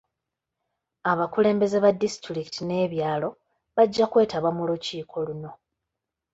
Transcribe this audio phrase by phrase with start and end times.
[1.11, 3.29] Abakulembeze ba disitulikiti n'ebyalo
[3.75, 5.51] bajja kwetaba mu lukiiko luno.